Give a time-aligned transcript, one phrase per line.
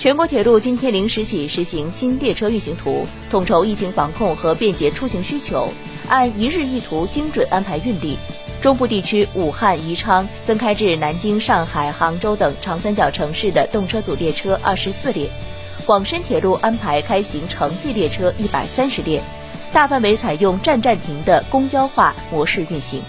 [0.00, 5.68] 全国铁路今天零时起实行新列车运行图统筹疫情防控和便捷出行需求
[6.08, 8.16] 按一日一图精准安排运力。
[8.62, 15.30] 中部地区武汉宜昌增开至南京上海杭州等长三角城市的动车组列车二十四列。
[15.84, 19.22] 广深铁路安排开行城际列车一百三十列。
[19.70, 23.02] 大范围采用站站停的公交化模式运行。